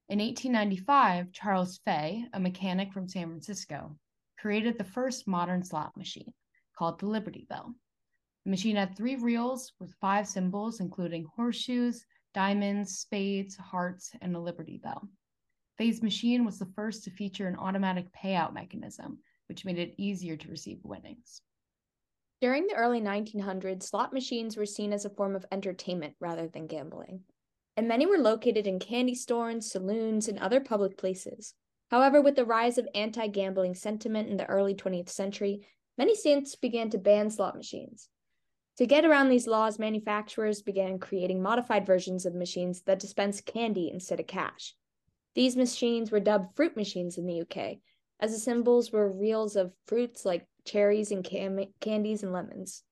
In 0.09 0.19
1895, 0.19 1.31
Charles 1.31 1.79
Fay, 1.85 2.25
a 2.33 2.39
mechanic 2.39 2.91
from 2.91 3.07
San 3.07 3.29
Francisco, 3.29 3.97
created 4.37 4.77
the 4.77 4.83
first 4.83 5.27
modern 5.27 5.63
slot 5.63 5.95
machine, 5.95 6.33
called 6.77 6.99
the 6.99 7.07
Liberty 7.07 7.45
Bell. 7.49 7.73
The 8.43 8.51
machine 8.51 8.75
had 8.75 8.97
three 8.97 9.15
reels 9.15 9.71
with 9.79 9.95
five 10.01 10.27
symbols, 10.27 10.81
including 10.81 11.23
horseshoes, 11.35 12.05
diamonds, 12.33 12.99
spades, 12.99 13.55
hearts, 13.55 14.11
and 14.21 14.35
a 14.35 14.39
Liberty 14.39 14.77
Bell. 14.77 15.07
Fay's 15.77 16.03
machine 16.03 16.43
was 16.43 16.59
the 16.59 16.71
first 16.75 17.05
to 17.05 17.09
feature 17.09 17.47
an 17.47 17.55
automatic 17.55 18.07
payout 18.11 18.53
mechanism, 18.53 19.19
which 19.47 19.63
made 19.63 19.79
it 19.79 19.95
easier 19.97 20.35
to 20.35 20.49
receive 20.49 20.83
winnings. 20.83 21.41
During 22.41 22.67
the 22.67 22.75
early 22.75 22.99
1900s, 22.99 23.83
slot 23.83 24.11
machines 24.11 24.57
were 24.57 24.65
seen 24.65 24.91
as 24.91 25.05
a 25.05 25.09
form 25.09 25.33
of 25.33 25.45
entertainment 25.49 26.15
rather 26.19 26.49
than 26.49 26.67
gambling 26.67 27.23
and 27.75 27.87
many 27.87 28.05
were 28.05 28.17
located 28.17 28.67
in 28.67 28.79
candy 28.79 29.15
stores, 29.15 29.71
saloons, 29.71 30.27
and 30.27 30.39
other 30.39 30.59
public 30.59 30.97
places. 30.97 31.53
However, 31.89 32.21
with 32.21 32.35
the 32.35 32.45
rise 32.45 32.77
of 32.77 32.87
anti 32.95 33.27
gambling 33.27 33.75
sentiment 33.75 34.29
in 34.29 34.37
the 34.37 34.47
early 34.47 34.73
20th 34.73 35.09
century, 35.09 35.67
many 35.97 36.15
states 36.15 36.55
began 36.55 36.89
to 36.89 36.97
ban 36.97 37.29
slot 37.29 37.55
machines. 37.55 38.09
To 38.77 38.87
get 38.87 39.05
around 39.05 39.29
these 39.29 39.45
laws, 39.45 39.77
manufacturers 39.77 40.63
began 40.63 40.97
creating 40.97 41.43
modified 41.43 41.85
versions 41.85 42.25
of 42.25 42.33
machines 42.33 42.81
that 42.83 42.99
dispense 42.99 43.41
candy 43.41 43.91
instead 43.93 44.19
of 44.19 44.25
cash. 44.25 44.75
These 45.35 45.55
machines 45.55 46.11
were 46.11 46.19
dubbed 46.19 46.55
fruit 46.55 46.75
machines 46.75 47.17
in 47.17 47.25
the 47.27 47.41
UK, 47.41 47.77
as 48.19 48.31
the 48.31 48.39
symbols 48.39 48.91
were 48.91 49.11
reels 49.11 49.55
of 49.55 49.73
fruits 49.85 50.25
like 50.25 50.47
cherries 50.65 51.11
and 51.11 51.23
cam- 51.23 51.73
candies 51.79 52.23
and 52.23 52.33
lemons. 52.33 52.83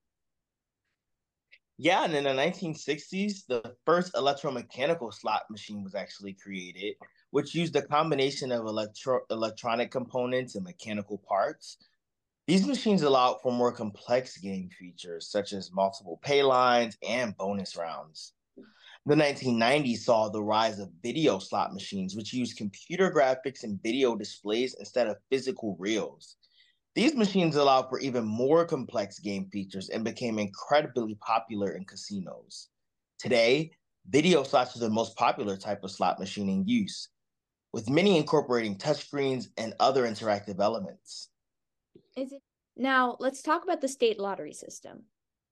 Yeah, 1.84 2.04
and 2.04 2.14
in 2.14 2.26
the 2.26 2.30
1960s, 2.30 3.48
the 3.48 3.76
first 3.88 4.14
electromechanical 4.14 5.12
slot 5.12 5.50
machine 5.50 5.84
was 5.84 5.96
actually 5.96 6.34
created, 6.34 6.94
which 7.32 7.56
used 7.56 7.76
a 7.76 7.82
combination 7.82 8.52
of 8.52 8.68
electro- 8.68 9.26
electronic 9.32 9.90
components 9.90 10.54
and 10.54 10.64
mechanical 10.64 11.18
parts. 11.28 11.78
These 12.46 12.68
machines 12.68 13.02
allowed 13.02 13.42
for 13.42 13.52
more 13.52 13.72
complex 13.72 14.38
game 14.38 14.70
features, 14.70 15.32
such 15.32 15.54
as 15.54 15.72
multiple 15.72 16.20
pay 16.22 16.44
lines 16.44 17.00
and 17.02 17.36
bonus 17.36 17.76
rounds. 17.76 18.34
The 19.08 19.16
1990s 19.16 20.06
saw 20.06 20.30
the 20.30 20.44
rise 20.44 20.78
of 20.78 20.92
video 21.02 21.40
slot 21.40 21.74
machines, 21.74 22.16
which 22.16 22.32
used 22.32 22.58
computer 22.58 23.12
graphics 23.12 23.64
and 23.64 23.82
video 23.82 24.16
displays 24.16 24.76
instead 24.76 25.08
of 25.08 25.18
physical 25.32 25.76
reels. 25.80 26.36
These 26.94 27.16
machines 27.16 27.56
allowed 27.56 27.90
for 27.90 28.00
even 28.00 28.26
more 28.26 28.66
complex 28.66 29.20
game 29.20 29.50
features 29.52 29.90
and 29.90 30.04
became 30.04 30.40
incredibly 30.40 31.16
popular 31.16 31.72
in 31.72 31.86
casinos. 31.86 32.70
Today, 33.18 33.72
video 34.10 34.44
slots 34.44 34.76
are 34.76 34.80
the 34.80 34.90
most 34.90 35.16
popular 35.16 35.56
type 35.56 35.84
of 35.84 35.92
slot 35.92 36.20
machine 36.20 36.50
in 36.50 36.68
use, 36.68 37.08
with 37.72 37.90
many 37.90 38.18
incorporating 38.18 38.78
touchscreens 38.78 39.48
and 39.58 39.74
other 39.80 40.04
interactive 40.04 40.60
elements. 40.60 41.30
Is 42.18 42.34
it 42.34 42.42
now 42.76 43.18
let's 43.20 43.42
talk 43.42 43.64
about 43.64 43.82
the 43.82 43.88
state 43.88 44.20
lottery 44.20 44.54
system. 44.54 45.04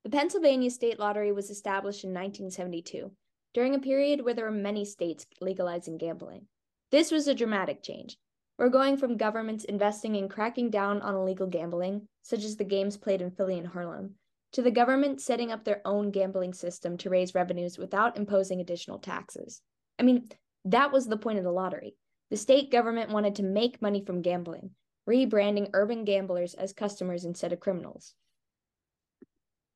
The 0.03 0.09
Pennsylvania 0.09 0.71
State 0.71 0.99
Lottery 0.99 1.31
was 1.31 1.49
established 1.49 2.03
in 2.05 2.11
1972, 2.11 3.11
during 3.53 3.75
a 3.75 3.79
period 3.79 4.21
where 4.21 4.33
there 4.33 4.45
were 4.45 4.51
many 4.51 4.85
states 4.85 5.25
legalizing 5.41 5.97
gambling. 5.97 6.47
This 6.91 7.11
was 7.11 7.27
a 7.27 7.35
dramatic 7.35 7.83
change, 7.83 8.17
we're 8.59 8.67
going 8.67 8.97
from 8.97 9.15
governments 9.15 9.63
investing 9.63 10.15
in 10.15 10.27
cracking 10.27 10.69
down 10.69 11.01
on 11.01 11.15
illegal 11.15 11.47
gambling, 11.47 12.01
such 12.23 12.43
as 12.43 12.57
the 12.57 12.65
games 12.65 12.97
played 12.97 13.21
in 13.21 13.31
Philly 13.31 13.57
and 13.57 13.67
Harlem, 13.67 14.15
to 14.51 14.61
the 14.61 14.69
government 14.69 15.21
setting 15.21 15.49
up 15.49 15.63
their 15.63 15.81
own 15.85 16.11
gambling 16.11 16.53
system 16.53 16.97
to 16.97 17.09
raise 17.09 17.33
revenues 17.33 17.77
without 17.77 18.17
imposing 18.17 18.59
additional 18.59 18.99
taxes. 18.99 19.61
I 19.97 20.03
mean, 20.03 20.27
that 20.65 20.91
was 20.91 21.07
the 21.07 21.15
point 21.15 21.37
of 21.37 21.45
the 21.45 21.51
lottery. 21.51 21.95
The 22.31 22.37
state 22.37 22.69
government 22.69 23.11
wanted 23.11 23.35
to 23.35 23.43
make 23.43 23.81
money 23.81 24.03
from 24.05 24.21
gambling, 24.21 24.71
rebranding 25.09 25.69
urban 25.73 26.03
gamblers 26.03 26.53
as 26.53 26.73
customers 26.73 27.23
instead 27.23 27.53
of 27.53 27.61
criminals. 27.61 28.13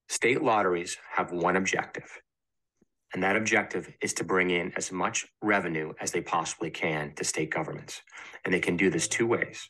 State 0.09 0.41
lotteries 0.41 0.97
have 1.15 1.31
one 1.31 1.55
objective 1.55 2.19
and 3.13 3.21
that 3.21 3.35
objective 3.35 3.93
is 4.01 4.13
to 4.15 4.23
bring 4.23 4.49
in 4.49 4.73
as 4.75 4.91
much 4.91 5.27
revenue 5.41 5.93
as 6.01 6.11
they 6.11 6.21
possibly 6.21 6.71
can 6.71 7.13
to 7.15 7.23
state 7.23 7.51
governments. 7.51 8.01
And 8.43 8.53
they 8.53 8.59
can 8.59 8.75
do 8.75 8.89
this 8.89 9.07
two 9.07 9.27
ways. 9.27 9.69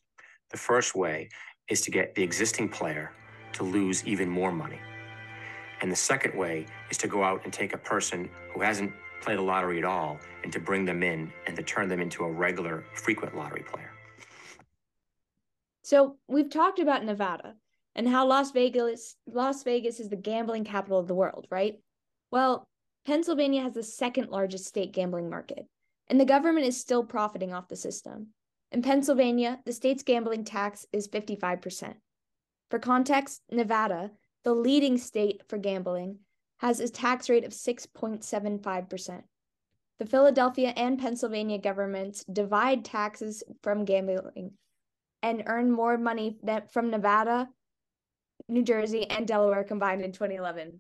The 0.52 0.58
first 0.58 0.96
way 0.96 1.30
is 1.70 1.82
to 1.82 1.92
get 1.92 2.16
the 2.16 2.24
existing 2.24 2.70
player 2.70 3.12
to 3.54 3.64
lose 3.64 4.06
even 4.06 4.30
more 4.30 4.52
money. 4.52 4.80
And 5.82 5.92
the 5.92 5.96
second 5.96 6.38
way 6.38 6.66
is 6.90 6.98
to 7.00 7.08
go 7.08 7.24
out 7.24 7.42
and 7.44 7.52
take 7.52 7.74
a 7.74 7.78
person 7.78 8.30
who 8.54 8.62
hasn't 8.62 8.94
played 9.22 9.40
a 9.40 9.42
lottery 9.42 9.78
at 9.78 9.84
all 9.84 10.20
and 10.44 10.52
to 10.54 10.60
bring 10.60 10.86
them 10.86 11.04
in 11.04 11.32
and 11.46 11.56
to 11.58 11.64
turn 11.64 11.90
them 11.90 12.00
into 12.00 12.24
a 12.24 12.32
regular, 12.32 12.86
frequent 12.94 13.36
lottery 13.36 13.64
player. 13.64 13.92
So 15.82 16.16
we've 16.30 16.50
talked 16.50 16.80
about 16.80 17.04
Nevada 17.04 17.56
and 17.96 18.08
how 18.08 18.26
Las 18.26 18.52
Vegas 18.52 19.16
Las 19.28 19.64
Vegas 19.64 20.00
is 20.00 20.10
the 20.10 20.16
gambling 20.16 20.64
capital 20.64 20.98
of 20.98 21.08
the 21.08 21.16
world, 21.16 21.48
right? 21.52 21.80
Well, 22.32 22.68
Pennsylvania 23.06 23.62
has 23.62 23.74
the 23.74 23.84
second 23.84 24.30
largest 24.30 24.66
state 24.66 24.94
gambling 24.94 25.30
market, 25.30 25.68
and 26.08 26.20
the 26.20 26.26
government 26.26 26.66
is 26.66 26.80
still 26.80 27.04
profiting 27.04 27.54
off 27.54 27.68
the 27.68 27.76
system. 27.76 28.28
In 28.72 28.82
Pennsylvania, 28.82 29.60
the 29.66 29.74
state's 29.74 30.04
gambling 30.04 30.46
tax 30.46 30.86
is 30.94 31.08
55%. 31.08 31.96
For 32.70 32.80
context, 32.80 33.42
Nevada, 33.52 34.12
the 34.44 34.54
leading 34.54 34.98
state 34.98 35.44
for 35.48 35.58
gambling, 35.58 36.20
has 36.58 36.80
a 36.80 36.90
tax 36.90 37.30
rate 37.30 37.44
of 37.44 37.52
6.75%. 37.52 39.24
The 40.00 40.06
Philadelphia 40.06 40.74
and 40.76 40.98
Pennsylvania 40.98 41.58
governments 41.58 42.24
divide 42.24 42.84
taxes 42.86 43.44
from 43.62 43.86
gambling 43.86 44.52
and 45.22 45.44
earn 45.46 45.72
more 45.72 45.98
money 45.98 46.38
from 46.72 46.90
Nevada, 46.90 47.50
New 48.48 48.64
Jersey, 48.64 49.10
and 49.10 49.28
Delaware 49.28 49.64
combined 49.64 50.02
in 50.02 50.12
2011. 50.14 50.80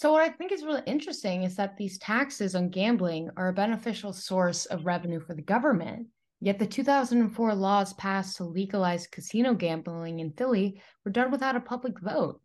So, 0.00 0.12
what 0.12 0.22
I 0.22 0.28
think 0.28 0.52
is 0.52 0.62
really 0.62 0.84
interesting 0.86 1.42
is 1.42 1.56
that 1.56 1.76
these 1.76 1.98
taxes 1.98 2.54
on 2.54 2.68
gambling 2.68 3.30
are 3.36 3.48
a 3.48 3.52
beneficial 3.52 4.12
source 4.12 4.64
of 4.66 4.86
revenue 4.86 5.18
for 5.18 5.34
the 5.34 5.42
government. 5.42 6.06
Yet 6.40 6.60
the 6.60 6.68
2004 6.68 7.52
laws 7.56 7.94
passed 7.94 8.36
to 8.36 8.44
legalize 8.44 9.08
casino 9.08 9.54
gambling 9.54 10.20
in 10.20 10.30
Philly 10.30 10.80
were 11.04 11.10
done 11.10 11.32
without 11.32 11.56
a 11.56 11.60
public 11.60 11.98
vote. 11.98 12.40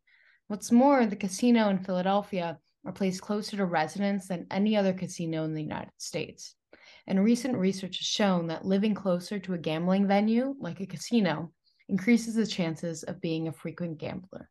What's 0.48 0.72
more, 0.72 1.06
the 1.06 1.16
casino 1.16 1.70
in 1.70 1.78
Philadelphia 1.78 2.58
are 2.88 2.92
placed 2.92 3.22
closer 3.22 3.56
to 3.58 3.66
residents 3.66 4.30
than 4.30 4.48
any 4.50 4.76
other 4.76 4.92
casino 4.92 5.44
in 5.44 5.54
the 5.54 5.62
United 5.62 5.94
States. 6.00 6.56
And 7.06 7.24
recent 7.24 7.56
research 7.56 8.00
has 8.00 8.08
shown 8.08 8.48
that 8.48 8.66
living 8.66 8.96
closer 8.96 9.38
to 9.38 9.54
a 9.54 9.60
gambling 9.60 10.08
venue, 10.08 10.56
like 10.60 10.80
a 10.80 10.88
casino, 10.88 11.52
increases 11.88 12.34
the 12.34 12.48
chances 12.48 13.04
of 13.04 13.22
being 13.22 13.48
a 13.48 13.54
frequent 13.54 14.00
gambler. 14.00 14.50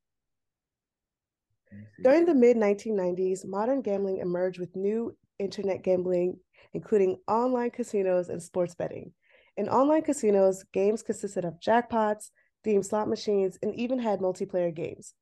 During 2.02 2.24
the 2.24 2.34
mid 2.34 2.56
1990s, 2.56 3.46
modern 3.46 3.82
gambling 3.82 4.18
emerged 4.18 4.58
with 4.58 4.74
new 4.74 5.16
internet 5.38 5.82
gambling, 5.82 6.38
including 6.72 7.18
online 7.28 7.70
casinos 7.70 8.28
and 8.28 8.42
sports 8.42 8.74
betting. 8.74 9.12
In 9.56 9.68
online 9.68 10.02
casinos, 10.02 10.64
games 10.72 11.02
consisted 11.02 11.44
of 11.44 11.60
jackpots, 11.60 12.30
themed 12.64 12.84
slot 12.84 13.08
machines, 13.08 13.58
and 13.62 13.74
even 13.74 13.98
had 13.98 14.20
multiplayer 14.20 14.74
games. 14.74 15.14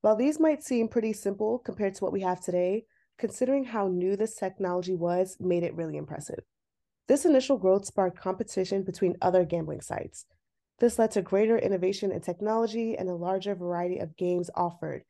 While 0.00 0.16
these 0.16 0.40
might 0.40 0.62
seem 0.62 0.88
pretty 0.88 1.12
simple 1.12 1.58
compared 1.58 1.94
to 1.94 2.04
what 2.04 2.12
we 2.12 2.20
have 2.20 2.40
today, 2.40 2.84
considering 3.18 3.64
how 3.64 3.88
new 3.88 4.16
this 4.16 4.34
technology 4.34 4.94
was 4.94 5.36
made 5.40 5.62
it 5.62 5.74
really 5.74 5.96
impressive. 5.96 6.40
This 7.06 7.24
initial 7.24 7.58
growth 7.58 7.84
sparked 7.84 8.18
competition 8.18 8.82
between 8.82 9.16
other 9.20 9.44
gambling 9.44 9.82
sites. 9.82 10.26
This 10.78 10.98
led 10.98 11.12
to 11.12 11.22
greater 11.22 11.56
innovation 11.56 12.10
in 12.10 12.20
technology 12.20 12.96
and 12.96 13.08
a 13.08 13.14
larger 13.14 13.54
variety 13.54 13.98
of 13.98 14.16
games 14.16 14.50
offered. 14.54 15.04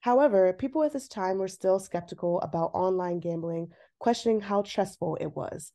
However, 0.00 0.52
people 0.54 0.82
at 0.82 0.92
this 0.92 1.08
time 1.08 1.38
were 1.38 1.48
still 1.48 1.78
skeptical 1.78 2.40
about 2.40 2.70
online 2.72 3.20
gambling, 3.20 3.68
questioning 3.98 4.40
how 4.40 4.62
trustful 4.62 5.16
it 5.20 5.36
was. 5.36 5.72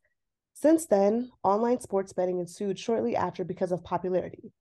Since 0.54 0.88
then, 0.88 1.32
online 1.44 1.80
sports 1.82 2.14
betting 2.14 2.40
ensued 2.40 2.80
shortly 2.80 3.16
after 3.16 3.44
because 3.44 3.72
of 3.72 3.84
popularity. 3.84 4.52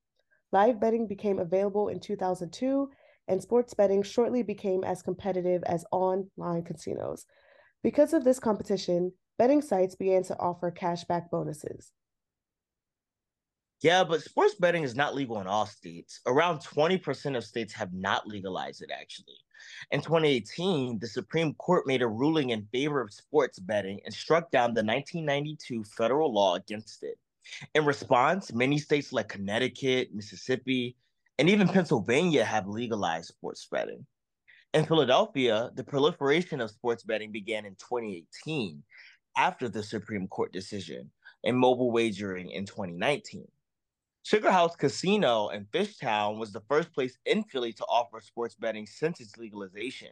Live 0.53 0.81
betting 0.81 1.07
became 1.07 1.39
available 1.39 1.89
in 1.89 1.99
2002, 1.99 2.91
and 3.27 3.43
sports 3.43 3.73
betting 3.73 4.03
shortly 4.03 4.43
became 4.43 4.85
as 4.85 5.03
competitive 5.03 5.63
as 5.65 5.87
online 5.91 6.63
casinos. 6.65 7.25
Because 7.83 8.13
of 8.13 8.23
this 8.23 8.39
competition, 8.39 9.13
betting 9.39 9.63
sites 9.63 9.95
began 9.95 10.25
to 10.25 10.39
offer 10.39 10.71
cashback 10.71 11.31
bonuses. 11.31 11.93
Yeah, 13.83 14.05
but 14.05 14.23
sports 14.23 14.55
betting 14.55 14.83
is 14.83 14.95
not 14.95 15.15
legal 15.15 15.41
in 15.41 15.47
all 15.47 15.67
states. 15.67 16.21
Around 16.27 16.59
20% 16.61 17.37
of 17.37 17.45
states 17.45 17.73
have 17.75 17.93
not 17.93 18.27
legalized 18.27 18.83
it, 18.83 18.91
actually. 18.91 19.44
In 19.91 20.01
2018, 20.01 20.99
the 20.99 21.07
Supreme 21.07 21.55
Court 21.55 21.87
made 21.87 22.03
a 22.03 22.09
ruling 22.09 22.51
in 22.51 22.67
favor 22.73 23.01
of 23.01 23.13
sports 23.13 23.59
betting 23.59 24.01
and 24.05 24.15
struck 24.15 24.51
down 24.51 24.75
the 24.75 24.85
1992 24.85 25.85
federal 25.85 26.33
law 26.33 26.55
against 26.55 27.03
it. 27.03 27.19
In 27.75 27.85
response, 27.85 28.53
many 28.53 28.79
states 28.79 29.13
like 29.13 29.29
Connecticut, 29.29 30.15
Mississippi, 30.15 30.97
and 31.39 31.49
even 31.51 31.69
Pennsylvania 31.69 32.45
have 32.45 32.67
legalized 32.67 33.29
sports 33.29 33.67
betting. 33.71 34.07
In 34.73 34.85
Philadelphia, 34.85 35.71
the 35.75 35.85
proliferation 35.85 36.61
of 36.61 36.71
sports 36.71 37.03
betting 37.03 37.31
began 37.31 37.65
in 37.65 37.75
2018 37.77 38.83
after 39.37 39.69
the 39.69 39.83
Supreme 39.83 40.27
Court 40.29 40.53
decision 40.53 41.11
and 41.45 41.57
mobile 41.57 41.91
wagering 41.91 42.51
in 42.51 42.65
2019. 42.67 43.47
Sugar 44.25 44.51
House 44.51 44.75
Casino 44.75 45.49
in 45.49 45.67
Fishtown 45.67 46.39
was 46.39 46.51
the 46.51 46.63
first 46.67 46.95
place 46.95 47.19
in 47.27 47.45
Philly 47.45 47.75
to 47.75 47.85
offer 47.85 48.23
sports 48.23 48.55
betting 48.55 48.87
since 48.87 49.21
its 49.21 49.37
legalization. 49.37 50.09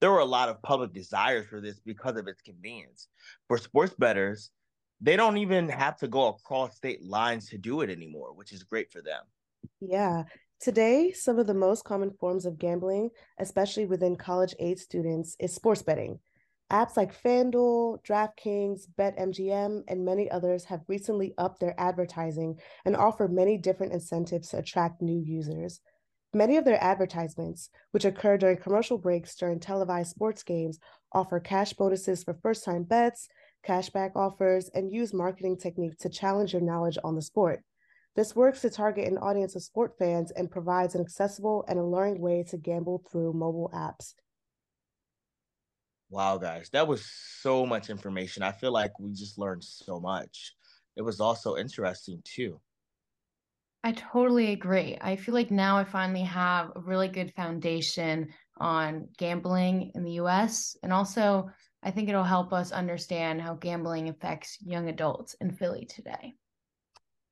There 0.00 0.12
were 0.12 0.20
a 0.20 0.24
lot 0.24 0.48
of 0.48 0.62
public 0.62 0.92
desires 0.92 1.44
for 1.48 1.60
this 1.60 1.80
because 1.80 2.16
of 2.16 2.28
its 2.28 2.42
convenience. 2.42 3.08
For 3.48 3.58
sports 3.58 3.92
bettors, 3.98 4.52
they 5.00 5.16
don't 5.16 5.38
even 5.38 5.68
have 5.68 5.96
to 5.96 6.06
go 6.06 6.28
across 6.28 6.76
state 6.76 7.02
lines 7.02 7.48
to 7.48 7.58
do 7.58 7.80
it 7.80 7.90
anymore, 7.90 8.34
which 8.34 8.52
is 8.52 8.62
great 8.62 8.92
for 8.92 9.02
them. 9.02 9.24
Yeah. 9.80 10.22
Today, 10.60 11.10
some 11.10 11.40
of 11.40 11.48
the 11.48 11.54
most 11.54 11.84
common 11.84 12.12
forms 12.20 12.46
of 12.46 12.56
gambling, 12.56 13.10
especially 13.40 13.86
within 13.86 14.14
college 14.14 14.54
age 14.60 14.78
students, 14.78 15.34
is 15.40 15.52
sports 15.52 15.82
betting. 15.82 16.20
Apps 16.72 16.96
like 16.96 17.14
FanDuel, 17.22 18.02
DraftKings, 18.04 18.86
BetMGM, 18.98 19.84
and 19.86 20.04
many 20.04 20.30
others 20.30 20.64
have 20.64 20.80
recently 20.88 21.34
upped 21.36 21.60
their 21.60 21.78
advertising 21.78 22.58
and 22.84 22.96
offer 22.96 23.28
many 23.28 23.58
different 23.58 23.92
incentives 23.92 24.48
to 24.48 24.58
attract 24.58 25.02
new 25.02 25.18
users. 25.18 25.80
Many 26.32 26.56
of 26.56 26.64
their 26.64 26.82
advertisements, 26.82 27.70
which 27.92 28.04
occur 28.04 28.38
during 28.38 28.56
commercial 28.56 28.98
breaks 28.98 29.36
during 29.36 29.60
televised 29.60 30.10
sports 30.10 30.42
games, 30.42 30.80
offer 31.12 31.38
cash 31.38 31.74
bonuses 31.74 32.24
for 32.24 32.34
first 32.34 32.64
time 32.64 32.82
bets, 32.82 33.28
cashback 33.64 34.16
offers, 34.16 34.68
and 34.74 34.90
use 34.90 35.14
marketing 35.14 35.58
techniques 35.58 35.98
to 35.98 36.08
challenge 36.08 36.54
your 36.54 36.62
knowledge 36.62 36.98
on 37.04 37.14
the 37.14 37.22
sport. 37.22 37.62
This 38.16 38.34
works 38.34 38.62
to 38.62 38.70
target 38.70 39.06
an 39.06 39.18
audience 39.18 39.54
of 39.54 39.62
sport 39.62 39.96
fans 39.98 40.30
and 40.30 40.50
provides 40.50 40.94
an 40.94 41.02
accessible 41.02 41.64
and 41.68 41.78
alluring 41.78 42.20
way 42.20 42.42
to 42.48 42.56
gamble 42.56 43.04
through 43.10 43.32
mobile 43.32 43.70
apps. 43.74 44.14
Wow, 46.10 46.38
guys, 46.38 46.70
that 46.70 46.86
was 46.86 47.04
so 47.40 47.66
much 47.66 47.90
information. 47.90 48.42
I 48.42 48.52
feel 48.52 48.72
like 48.72 48.98
we 49.00 49.12
just 49.12 49.38
learned 49.38 49.64
so 49.64 49.98
much. 49.98 50.54
It 50.96 51.02
was 51.02 51.20
also 51.20 51.56
interesting 51.56 52.20
too. 52.24 52.60
I 53.82 53.92
totally 53.92 54.52
agree. 54.52 54.96
I 55.00 55.16
feel 55.16 55.34
like 55.34 55.50
now 55.50 55.76
I 55.76 55.84
finally 55.84 56.22
have 56.22 56.72
a 56.74 56.80
really 56.80 57.08
good 57.08 57.34
foundation 57.34 58.32
on 58.56 59.08
gambling 59.18 59.92
in 59.94 60.04
the 60.04 60.12
US. 60.12 60.76
And 60.82 60.92
also, 60.92 61.50
I 61.82 61.90
think 61.90 62.08
it'll 62.08 62.24
help 62.24 62.52
us 62.54 62.72
understand 62.72 63.42
how 63.42 63.54
gambling 63.54 64.08
affects 64.08 64.56
young 64.62 64.88
adults 64.88 65.34
in 65.40 65.50
Philly 65.50 65.84
today. 65.84 66.32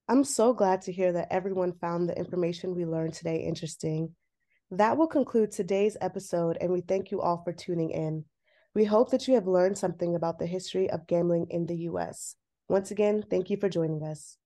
I'm 0.08 0.24
so 0.24 0.52
glad 0.52 0.82
to 0.82 0.92
hear 0.92 1.12
that 1.12 1.28
everyone 1.30 1.72
found 1.72 2.06
the 2.06 2.18
information 2.18 2.74
we 2.74 2.84
learned 2.84 3.14
today 3.14 3.44
interesting. 3.44 4.14
That 4.70 4.98
will 4.98 5.06
conclude 5.06 5.52
today's 5.52 5.96
episode, 6.02 6.58
and 6.60 6.70
we 6.70 6.82
thank 6.82 7.10
you 7.10 7.22
all 7.22 7.42
for 7.42 7.52
tuning 7.52 7.90
in. 7.90 8.26
We 8.74 8.84
hope 8.84 9.10
that 9.10 9.28
you 9.28 9.34
have 9.34 9.46
learned 9.46 9.76
something 9.76 10.14
about 10.14 10.38
the 10.38 10.46
history 10.46 10.90
of 10.90 11.06
gambling 11.06 11.46
in 11.50 11.66
the 11.66 11.76
US. 11.90 12.36
Once 12.68 12.90
again, 12.90 13.22
thank 13.28 13.50
you 13.50 13.56
for 13.56 13.68
joining 13.68 14.02
us. 14.02 14.38